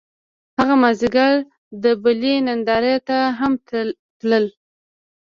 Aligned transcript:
هغه 0.59 0.75
مازیګر 0.81 1.33
د 1.83 1.85
بلۍ 2.03 2.35
نندارې 2.47 2.95
ته 3.07 3.17
هم 3.39 3.53
تللو 4.19 4.49